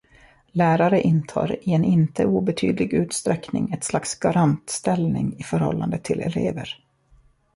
[0.51, 6.75] Lärare intar i en inte obetydlig utsträckning ett slags garantställning i förhållande till elever.